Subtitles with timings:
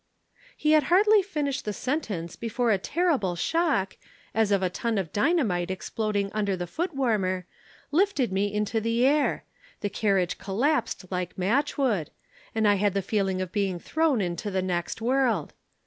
[0.57, 3.97] "He had hardly finished the sentence before a terrible shock,
[4.33, 7.45] as of a ton of dynamite exploding under the foot warmer,
[7.91, 9.43] lifted me into the air;
[9.81, 12.07] the carriage collapsed like matchwood,
[12.55, 15.53] and I had the feeling of being thrown into the next world.